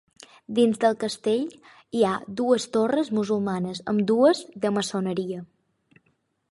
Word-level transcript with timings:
Dins 0.59 0.79
del 0.83 0.95
castell 1.03 1.43
hi 1.97 2.01
ha 2.11 2.15
dues 2.41 2.65
torres 2.77 3.13
musulmanes, 3.19 3.83
ambdues 3.95 4.43
de 4.67 4.75
maçoneria. 4.79 5.45